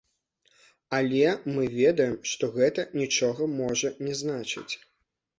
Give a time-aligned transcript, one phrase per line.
[0.99, 4.73] Але мы ведаем, што гэта нічога можна не значыць.